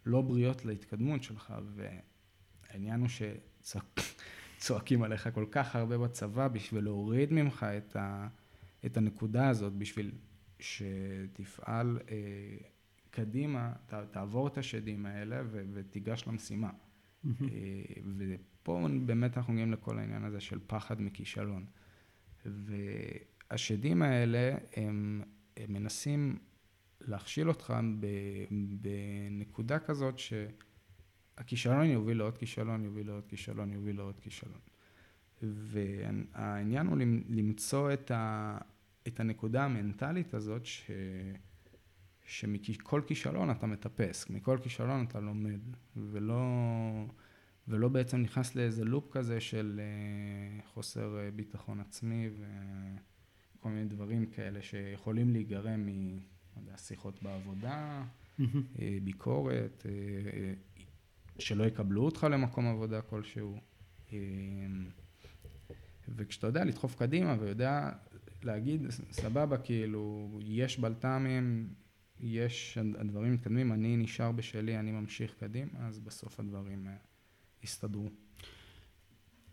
[0.07, 3.09] לא בריאות להתקדמות שלך, והעניין הוא
[4.59, 8.29] שצועקים עליך כל כך הרבה בצבא בשביל להוריד ממך את, ה,
[8.87, 10.13] את הנקודה הזאת, בשביל
[10.59, 12.17] שתפעל אה,
[13.11, 16.71] קדימה, ת, תעבור את השדים האלה ו, ותיגש למשימה.
[17.27, 17.31] אה,
[18.17, 21.65] ופה באמת אנחנו מגיעים לכל העניין הזה של פחד מכישלון.
[22.47, 22.75] ו...
[23.51, 25.23] השדים האלה, הם,
[25.57, 26.39] הם מנסים
[27.01, 27.75] להכשיל אותך
[28.81, 34.61] בנקודה כזאת שהכישלון יוביל לעוד כישלון, יוביל לעוד כישלון, יוביל לעוד כישלון.
[35.43, 38.59] והעניין הוא למצוא את, ה,
[39.07, 40.91] את הנקודה המנטלית הזאת ש,
[42.31, 45.61] שמכל כישלון אתה מטפס, מכל כישלון אתה לומד,
[45.97, 46.43] ולא,
[47.69, 52.45] ולא בעצם נכנס לאיזה לופ כזה של אה, חוסר אה, ביטחון עצמי ו...
[53.61, 55.89] כל מיני דברים כאלה שיכולים להיגרם
[56.75, 58.05] משיחות בעבודה,
[58.41, 59.87] אה, ביקורת,
[61.39, 63.61] שלא יקבלו אותך למקום עבודה כלשהו.
[66.09, 67.91] וכשאתה יודע לדחוף קדימה ויודע
[68.43, 71.75] להגיד, סבבה, כאילו, יש בלת"מים,
[72.23, 76.87] יש, הדברים מתקדמים, אני נשאר בשלי, אני ממשיך קדימה, אז בסוף הדברים
[77.63, 78.09] יסתדרו.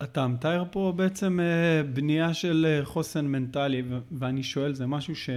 [0.04, 5.30] אתה מתאר פה בעצם אה, בנייה של אה, חוסן מנטלי, ואני שואל, זה משהו ש...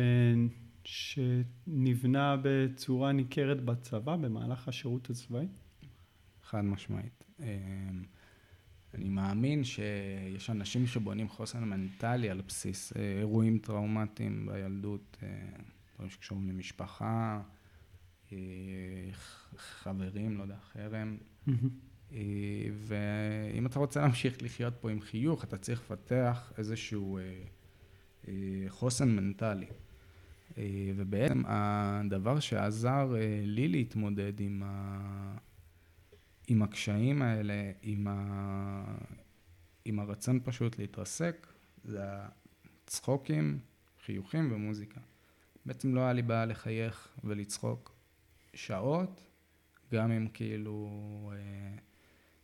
[0.85, 5.47] שנבנה בצורה ניכרת בצבא, במהלך השירות הצבאי?
[6.43, 7.25] חד משמעית.
[7.41, 7.45] אמ,
[8.95, 15.17] אני מאמין שיש אנשים שבונים חוסן מנטלי על בסיס אה, אירועים טראומטיים בילדות,
[16.01, 17.43] דברים שקשורים למשפחה,
[19.57, 21.17] חברים, לא יודע, חרם.
[22.13, 22.19] אה,
[22.75, 27.43] ואם אתה רוצה להמשיך לחיות פה עם חיוך, אתה צריך לפתח איזשהו אה,
[28.29, 28.35] אה,
[28.69, 29.67] חוסן מנטלי.
[30.97, 35.37] ובעצם הדבר שעזר לי להתמודד עם, ה...
[36.49, 38.85] עם הקשיים האלה, עם, ה...
[39.85, 41.47] עם הרצון פשוט להתרסק,
[41.85, 42.01] זה
[42.85, 43.59] הצחוקים,
[44.05, 45.01] חיוכים ומוזיקה.
[45.67, 47.95] בעצם לא היה לי בעיה לחייך ולצחוק
[48.55, 49.21] שעות,
[49.93, 51.33] גם אם כאילו...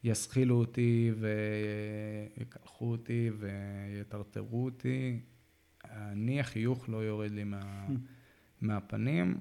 [0.06, 1.12] יסחילו אותי
[2.36, 5.20] ויקלחו אותי ויטרטרו אותי.
[5.84, 7.86] אני, החיוך לא יורד לי מה,
[8.60, 9.40] מהפנים,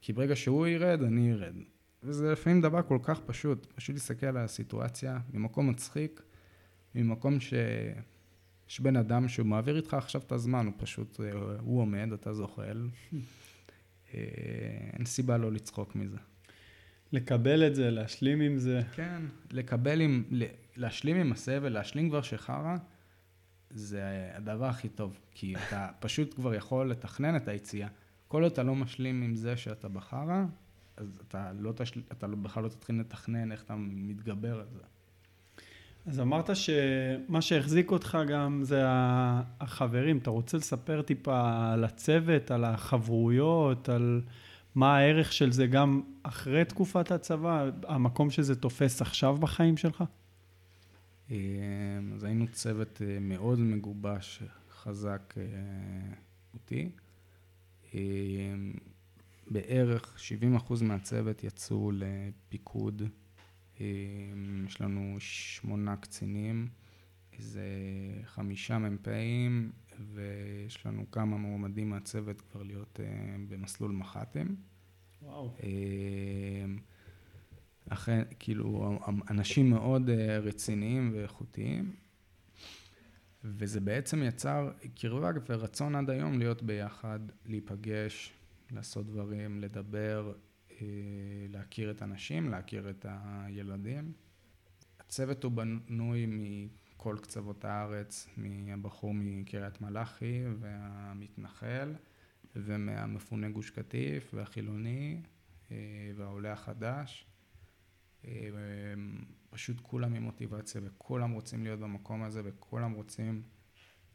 [0.00, 1.54] כי ברגע שהוא ירד, אני ארד.
[2.02, 6.22] וזה לפעמים דבר כל כך פשוט, פשוט להסתכל על הסיטואציה ממקום מצחיק,
[6.94, 7.54] ממקום ש...
[8.70, 11.20] יש בן אדם שהוא מעביר איתך עכשיו את הזמן, הוא פשוט,
[11.60, 12.88] הוא עומד, אתה זוחל.
[14.14, 14.20] אה,
[14.92, 16.16] אין סיבה לא לצחוק מזה.
[17.12, 18.82] לקבל את זה, להשלים עם זה.
[18.92, 20.24] כן, לקבל עם,
[20.76, 22.76] להשלים עם הסבל, להשלים כבר שחרא,
[23.70, 25.18] זה הדבר הכי טוב.
[25.30, 27.88] כי אתה פשוט כבר יכול לתכנן את היציאה.
[28.28, 30.44] כל עוד אתה לא משלים עם זה שאתה בחרא,
[30.96, 32.02] אז אתה, לא תשל...
[32.12, 34.82] אתה לא- בכלל לא תתחיל לתכנן איך אתה מתגבר על זה.
[36.06, 38.82] אז אמרת שמה שהחזיק אותך גם זה
[39.60, 40.18] החברים.
[40.18, 44.22] אתה רוצה לספר טיפה על הצוות, על החברויות, על...
[44.74, 50.04] מה הערך של זה גם אחרי תקופת הצבא, המקום שזה תופס עכשיו בחיים שלך?
[51.30, 51.36] אמ,
[52.14, 55.44] אז היינו צוות אה, מאוד מגובש, חזק אה,
[56.54, 56.90] אותי.
[59.50, 60.16] בערך
[60.70, 63.02] 70% מהצוות יצאו לפיקוד.
[63.80, 66.68] אמ, יש לנו שמונה קצינים,
[67.32, 67.64] איזה
[68.24, 69.72] חמישה מ"פים,
[70.14, 74.56] ויש לנו כמה מועמדים מהצוות כבר להיות אה, במסלול מח"טים.
[75.22, 75.54] וואו.
[77.88, 78.98] אחרי, אה, כאילו,
[79.30, 81.92] אנשים מאוד אה, רציניים ואיכותיים,
[83.44, 88.32] וזה בעצם יצר קרבה ורצון עד היום להיות ביחד, להיפגש,
[88.70, 90.32] לעשות דברים, לדבר,
[91.48, 94.12] להכיר את הנשים, להכיר את הילדים.
[95.00, 96.26] הצוות הוא בנוי
[96.96, 101.94] כל קצוות הארץ, מהבחור מקריית מלאכי והמתנחל,
[102.56, 105.22] ומהמפונה גוש קטיף והחילוני
[106.16, 107.26] והעולה החדש.
[109.50, 113.42] פשוט כולם עם מוטיבציה וכולם רוצים להיות במקום הזה וכולם רוצים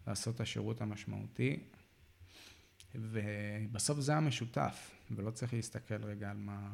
[0.08, 1.63] לעשות את השירות המשמעותי.
[3.02, 6.72] ובסוף זה המשותף, ולא צריך להסתכל רגע על מה,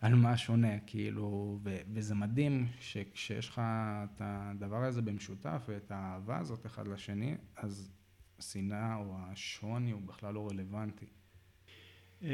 [0.00, 6.38] על מה שונה, כאילו, ו, וזה מדהים שכשיש לך את הדבר הזה במשותף ואת האהבה
[6.38, 7.90] הזאת אחד לשני, אז
[8.38, 11.06] השנאה או השוני הוא בכלל לא רלוונטי.
[12.22, 12.28] אמ,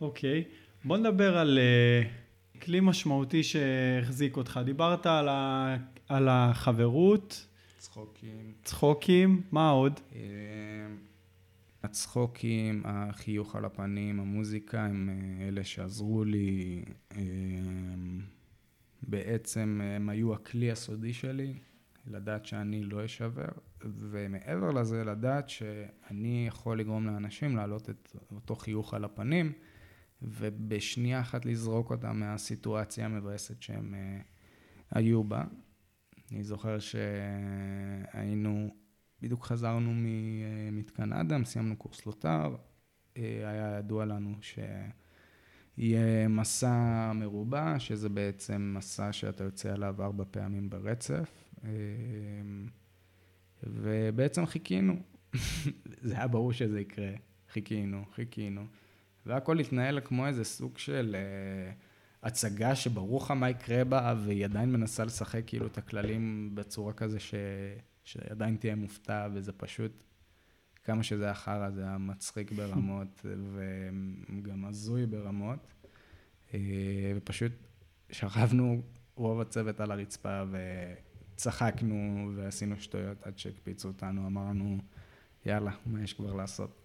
[0.00, 0.44] אוקיי,
[0.84, 2.08] בוא נדבר על אה,
[2.60, 4.60] כלי משמעותי שהחזיק אותך.
[4.64, 5.76] דיברת על, ה,
[6.08, 7.46] על החברות.
[7.78, 8.52] צחוקים.
[8.62, 10.00] צחוקים, מה עוד?
[11.82, 16.84] הצחוקים, החיוך על הפנים, המוזיקה הם אה, אלה שעזרו לי.
[17.16, 18.20] אמ,
[19.02, 21.54] בעצם הם היו הכלי הסודי שלי,
[22.06, 23.48] לדעת שאני לא אשבר,
[23.84, 29.52] ומעבר לזה לדעת שאני יכול לגרום לאנשים להעלות את אותו חיוך על הפנים,
[30.22, 34.20] ובשנייה אחת לזרוק אותם מהסיטואציה המבאסת שהם אה,
[34.90, 35.44] היו בה.
[36.32, 38.74] אני זוכר שהיינו
[39.22, 42.56] בדיוק חזרנו ממתקן אדם, סיימנו קורס לוטר,
[43.16, 50.70] אה, היה ידוע לנו שיהיה מסע מרובע, שזה בעצם מסע שאתה יוצא עליו ארבע פעמים
[50.70, 51.30] ברצף,
[51.64, 51.70] אה,
[53.62, 54.96] ובעצם חיכינו.
[56.02, 57.12] זה היה ברור שזה יקרה,
[57.52, 58.66] חיכינו, חיכינו.
[59.26, 61.16] והכל התנהל כמו איזה סוג של
[62.22, 67.20] הצגה שברור לך מה יקרה בה, והיא עדיין מנסה לשחק כאילו את הכללים בצורה כזה
[67.20, 67.34] ש...
[68.04, 70.04] שעדיין תהיה מופתע, וזה פשוט,
[70.84, 73.26] כמה שזה היה חרא, זה היה מצחיק ברמות,
[74.28, 75.74] וגם הזוי ברמות.
[76.54, 77.52] אה, ופשוט
[78.12, 78.82] שכבנו
[79.14, 80.42] רוב הצוות על הרצפה,
[81.34, 84.78] וצחקנו ועשינו שטויות עד שהקפיצו אותנו, אמרנו,
[85.46, 86.80] יאללה, מה יש כבר לעשות?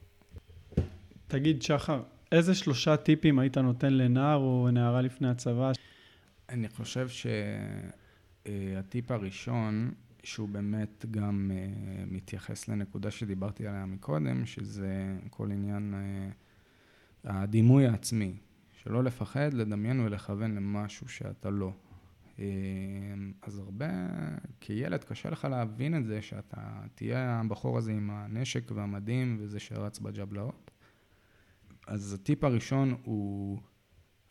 [1.27, 5.71] תגיד, שחר, איזה שלושה טיפים היית נותן לנער או נערה לפני הצבא?
[6.49, 7.07] אני חושב
[8.45, 9.91] שהטיפ הראשון
[10.25, 18.37] שהוא באמת גם uh, מתייחס לנקודה שדיברתי עליה מקודם, שזה כל עניין uh, הדימוי העצמי,
[18.71, 21.71] שלא לפחד, לדמיין ולכוון למשהו שאתה לא.
[22.37, 22.39] Uh,
[23.41, 23.87] אז הרבה,
[24.59, 29.99] כילד קשה לך להבין את זה, שאתה תהיה הבחור הזה עם הנשק והמדים וזה שרץ
[29.99, 30.71] בג'בלאות.
[31.87, 33.59] אז הטיפ הראשון הוא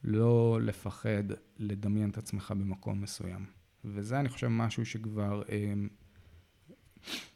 [0.04, 1.24] לא לפחד
[1.59, 3.63] לדמיין את עצמך במקום מסוים.
[3.85, 5.75] וזה אני חושב משהו שכבר אה,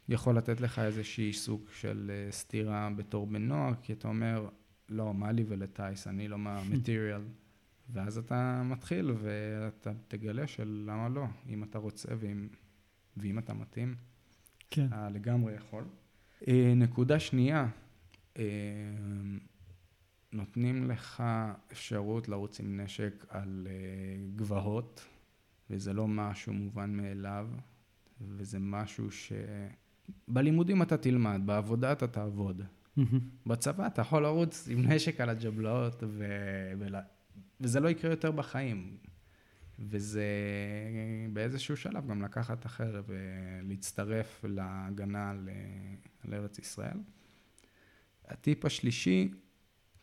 [0.09, 4.49] יכול לתת לך איזושהי סוג של אה, סתירה בתור בן נוער, כי אתה אומר,
[4.89, 7.21] לא, מה לי ולטייס, אני לא מהמטריאל.
[7.93, 12.47] ואז אתה מתחיל ואתה תגלה של למה לא, אם אתה רוצה ואם,
[13.17, 13.95] ואם אתה מתאים,
[14.69, 14.85] כן.
[14.87, 15.83] אתה לגמרי יכול.
[16.47, 17.67] אה, נקודה שנייה,
[18.37, 18.43] אה,
[20.31, 21.23] נותנים לך
[21.71, 23.67] אפשרות לרוץ עם נשק על
[24.35, 25.05] גבהות.
[25.69, 27.47] וזה לא משהו מובן מאליו,
[28.21, 29.07] וזה משהו
[30.27, 32.61] שבלימודים אתה תלמד, בעבודה אתה תעבוד.
[33.45, 36.33] בצבא אתה יכול לרוץ עם נשק על הג'בלאות, ו...
[36.79, 36.95] ול...
[37.61, 38.97] וזה לא יקרה יותר בחיים.
[39.79, 40.25] וזה
[41.33, 45.49] באיזשהו שלב גם לקחת החרב ולהצטרף להגנה על,
[46.23, 46.97] על ארץ ישראל.
[48.27, 49.31] הטיפ השלישי,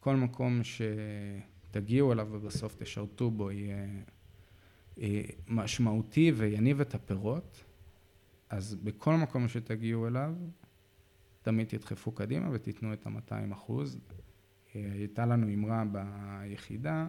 [0.01, 3.87] כל מקום שתגיעו אליו ובסוף תשרתו בו יהיה
[5.49, 7.65] משמעותי ויניב את הפירות,
[8.51, 10.35] אז בכל מקום שתגיעו אליו,
[11.43, 14.01] תמיד תדחפו קדימה ותיתנו את ה-200 אחוז.
[14.77, 17.07] אה, הייתה לנו אמרה ביחידה,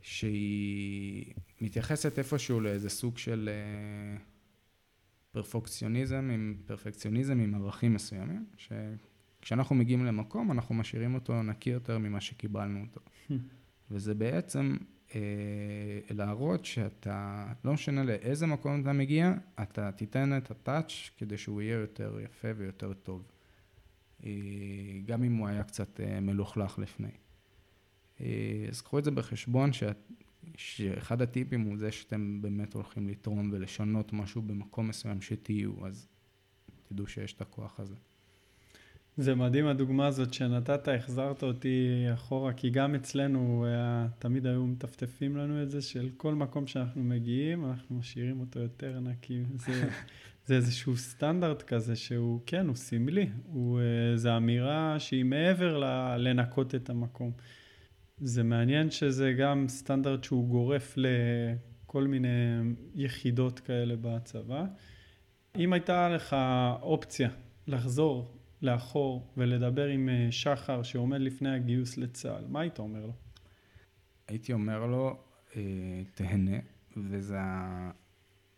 [0.00, 4.18] שהיא מתייחסת איפשהו לאיזה סוג של אה,
[5.32, 12.20] פרפקציוניזם עם, פרפקציוניזם עם ערכים מסוימים, שכשאנחנו מגיעים למקום אנחנו משאירים אותו נקי יותר ממה
[12.20, 13.00] שקיבלנו אותו.
[13.90, 14.93] וזה בעצם אה,
[16.10, 21.78] להראות שאתה, לא משנה לאיזה מקום אתה מגיע, אתה תיתן את הטאץ' כדי שהוא יהיה
[21.78, 23.22] יותר יפה ויותר טוב.
[24.24, 24.30] אה,
[25.06, 27.10] גם אם הוא היה קצת אה, מלוכלך לפני.
[28.68, 29.96] אז קחו את זה בחשבון שאת,
[30.56, 36.08] שאחד הטיפים הוא זה שאתם באמת הולכים לתרום ולשנות משהו במקום מסוים שתהיו, אז
[36.88, 37.94] תדעו שיש את הכוח הזה.
[39.16, 45.36] זה מדהים הדוגמה הזאת שנתת, החזרת אותי אחורה, כי גם אצלנו היה, תמיד היו מטפטפים
[45.36, 49.42] לנו את זה, של כל מקום שאנחנו מגיעים, אנחנו משאירים אותו יותר נקי.
[49.54, 49.88] זה,
[50.46, 55.78] זה איזשהו סטנדרט כזה שהוא, כן, הוא סמלי, אה, זה אמירה שהיא מעבר
[56.18, 57.32] לנקות את המקום.
[58.18, 61.06] זה מעניין שזה גם סטנדרט שהוא גורף ל...
[61.94, 62.28] כל מיני
[62.94, 64.64] יחידות כאלה בצבא.
[65.58, 66.36] אם הייתה לך
[66.82, 67.28] אופציה
[67.66, 68.33] לחזור
[68.64, 73.12] לאחור ולדבר עם אה, שחר שעומד לפני הגיוס לצה"ל, מה היית אומר לו?
[74.28, 75.16] הייתי אומר לו,
[75.56, 75.62] אה,
[76.14, 76.56] תהנה,
[76.96, 77.38] וזה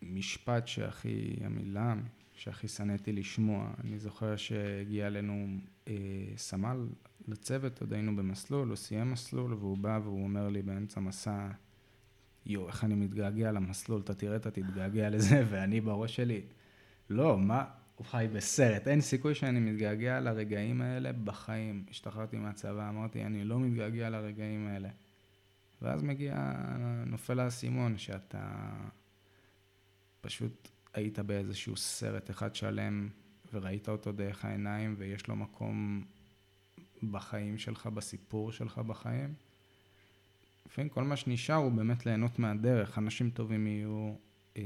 [0.02, 1.94] המשפט שהכי, המילה
[2.34, 3.70] שהכי שנאתי לשמוע.
[3.84, 5.46] אני זוכר שהגיע אלינו
[5.88, 5.94] אה,
[6.36, 6.86] סמל
[7.28, 11.48] לצוות, עוד היינו במסלול, הוא סיים מסלול, והוא בא והוא אומר לי באמצע מסע,
[12.46, 16.40] יואו, איך אני מתגעגע למסלול, אתה תראה, אתה תתגעגע לזה, ואני בראש שלי,
[17.10, 17.64] לא, מה,
[17.96, 21.84] הוא חי בסרט, אין סיכוי שאני מתגעגע לרגעים האלה בחיים.
[21.90, 24.88] השתחררתי מהצבא, אמרתי, אני לא מתגעגע לרגעים האלה.
[25.82, 26.52] ואז מגיע,
[27.06, 28.72] נופל האסימון, שאתה
[30.20, 33.08] פשוט היית באיזשהו סרט אחד שלם,
[33.52, 36.04] וראית אותו דרך העיניים, ויש לו מקום
[37.10, 39.34] בחיים שלך, בסיפור שלך בחיים.
[40.66, 42.98] לפעמים כל מה שנשאר הוא באמת ליהנות מהדרך.
[42.98, 44.14] אנשים טובים יהיו,
[44.56, 44.62] אה,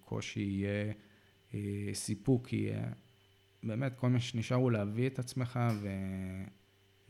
[0.00, 0.92] קושי יהיה,
[1.92, 2.92] סיפוק יהיה.
[3.62, 5.88] באמת, כל מה שנשאר הוא להביא את עצמך ו...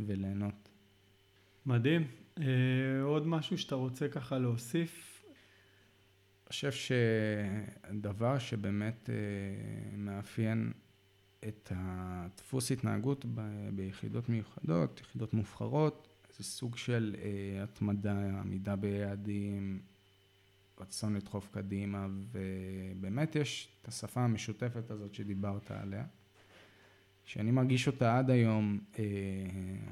[0.00, 0.68] וליהנות.
[1.66, 2.06] מדהים.
[2.40, 5.22] אה, עוד משהו שאתה רוצה ככה להוסיף?
[5.26, 10.72] אני חושב שהדבר שבאמת אה, מאפיין
[11.48, 19.80] את הדפוס התנהגות ב- ביחידות מיוחדות, יחידות מובחרות, זה סוג של אה, התמדה, עמידה ביעדים,
[20.80, 26.04] רצון לדחוף קדימה, ובאמת יש את השפה המשותפת הזאת שדיברת עליה,
[27.24, 29.04] שאני מרגיש אותה עד היום, אה,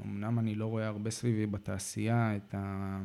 [0.05, 3.01] אמנם אני לא רואה הרבה סביבי בתעשייה את, ה,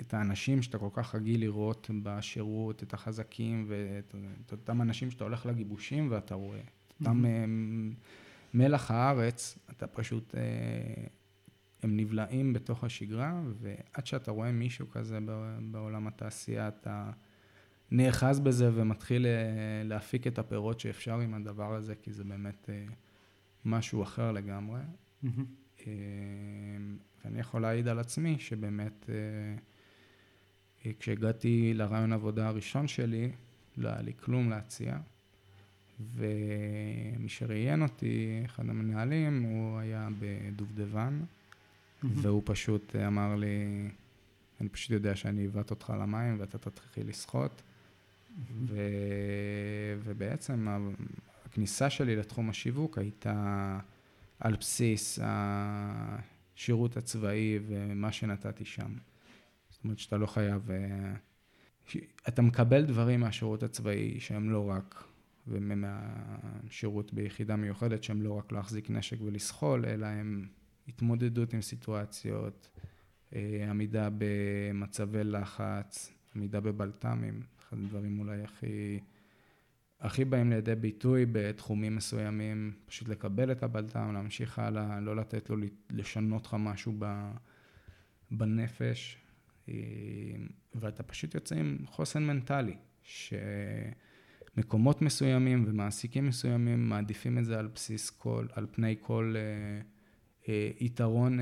[0.00, 4.14] את האנשים שאתה כל כך רגיל לראות בשירות, את החזקים ואת
[4.46, 8.54] את אותם אנשים שאתה הולך לגיבושים ואתה רואה, את אותם mm-hmm.
[8.54, 10.40] מלח הארץ, אתה פשוט, אה,
[11.82, 15.18] הם נבלעים בתוך השגרה, ועד שאתה רואה מישהו כזה
[15.70, 17.10] בעולם התעשייה, אתה
[17.90, 19.26] נאחז בזה ומתחיל
[19.84, 22.70] להפיק את הפירות שאפשר עם הדבר הזה, כי זה באמת
[23.64, 24.80] משהו אחר לגמרי.
[25.24, 25.86] Mm-hmm.
[27.24, 29.10] ואני יכול להעיד על עצמי שבאמת
[30.98, 33.30] כשהגעתי לרעיון עבודה הראשון שלי,
[33.76, 34.98] לא היה לי כלום להציע.
[36.14, 41.20] ומי שראיין אותי, אחד המנהלים, הוא היה בדובדבן.
[42.02, 43.88] והוא פשוט אמר לי,
[44.60, 47.62] אני פשוט יודע שאני אבעט אותך למים ואתה תתחיל לשחות.
[47.62, 48.52] Mm-hmm.
[48.66, 48.80] ו...
[50.04, 50.68] ובעצם
[51.46, 53.78] הכניסה שלי לתחום השיווק הייתה
[54.40, 58.94] על בסיס השירות הצבאי ומה שנתתי שם.
[59.70, 60.70] זאת אומרת שאתה לא חייב...
[60.70, 61.14] אה,
[62.28, 65.04] אתה מקבל דברים מהשירות הצבאי שהם לא רק,
[65.46, 70.48] ומהשירות ביחידה מיוחדת שהם לא רק להחזיק נשק ולסחול, אלא הם
[70.88, 72.68] התמודדות עם סיטואציות,
[73.34, 79.00] אה, עמידה במצבי לחץ, עמידה בבלת"מים, אחד הדברים אולי הכי,
[80.00, 85.56] הכי באים לידי ביטוי בתחומים מסוימים, פשוט לקבל את הבלת"ם, להמשיך הלאה, לא לתת לו
[85.90, 86.94] לשנות לך משהו
[88.30, 89.18] בנפש,
[89.68, 89.74] אה,
[90.74, 98.10] ואתה פשוט יוצא עם חוסן מנטלי, שמקומות מסוימים ומעסיקים מסוימים מעדיפים את זה על בסיס
[98.10, 99.82] כל, על פני כל אה,
[100.80, 101.38] יתרון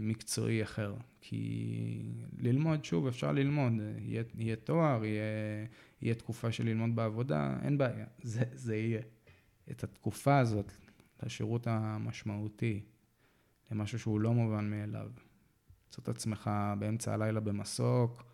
[0.00, 0.94] מקצועי אחר.
[1.20, 2.02] כי
[2.38, 5.22] ללמוד, שוב, אפשר ללמוד, יהיה, יהיה תואר, יהיה,
[6.02, 9.02] יהיה תקופה של ללמוד בעבודה, אין בעיה, זה, זה יהיה.
[9.70, 10.72] את התקופה הזאת,
[11.22, 12.80] לשירות המשמעותי,
[13.70, 15.10] למשהו שהוא לא מובן מאליו.
[15.86, 18.24] למצוא את עצמך באמצע הלילה במסוק,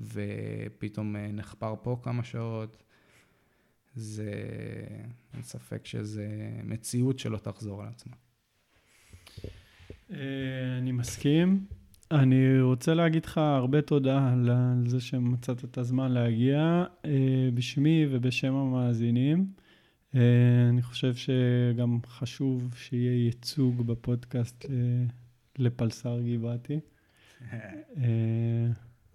[0.00, 2.82] ופתאום אה, נחפר פה כמה שעות.
[3.94, 4.32] זה,
[5.34, 6.28] אין ספק שזה
[6.64, 8.14] מציאות שלא תחזור על עצמה.
[10.12, 10.18] אה,
[10.78, 11.64] אני מסכים.
[12.10, 14.50] אני רוצה להגיד לך הרבה תודה על
[14.86, 19.46] זה שמצאת את הזמן להגיע, אה, בשמי ובשם המאזינים.
[20.70, 24.64] אני חושב שגם חשוב שיהיה ייצוג בפודקאסט
[25.58, 26.80] לפלסר גבעתי.
[27.96, 28.68] אה,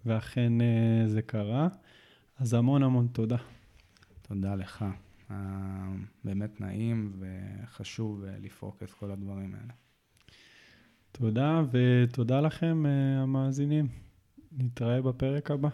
[0.06, 1.68] ואכן אה, זה קרה.
[2.38, 3.36] אז המון המון תודה.
[4.22, 4.84] תודה לך.
[5.30, 5.36] אה,
[6.24, 9.72] באמת נעים וחשוב לפרוק את כל הדברים האלה.
[11.20, 12.84] תודה, ותודה לכם,
[13.22, 13.88] המאזינים.
[14.58, 15.68] נתראה בפרק הבא.